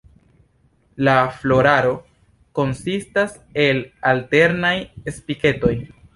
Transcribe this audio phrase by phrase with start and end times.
[1.07, 1.91] La floraro
[2.61, 3.83] konsistas el
[4.15, 4.75] alternaj
[5.19, 5.73] spiketoj.